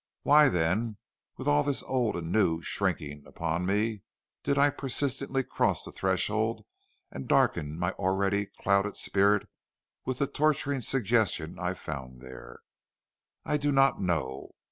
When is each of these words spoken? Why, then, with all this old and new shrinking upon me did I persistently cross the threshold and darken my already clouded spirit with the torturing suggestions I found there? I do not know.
Why, 0.23 0.49
then, 0.49 0.97
with 1.37 1.47
all 1.47 1.61
this 1.61 1.83
old 1.83 2.15
and 2.15 2.31
new 2.31 2.63
shrinking 2.63 3.23
upon 3.27 3.67
me 3.67 4.01
did 4.41 4.57
I 4.57 4.71
persistently 4.71 5.43
cross 5.43 5.85
the 5.85 5.91
threshold 5.91 6.65
and 7.11 7.27
darken 7.27 7.77
my 7.77 7.91
already 7.91 8.47
clouded 8.47 8.97
spirit 8.97 9.47
with 10.03 10.17
the 10.17 10.25
torturing 10.25 10.81
suggestions 10.81 11.59
I 11.61 11.75
found 11.75 12.19
there? 12.19 12.61
I 13.45 13.57
do 13.57 13.71
not 13.71 14.01
know. 14.01 14.55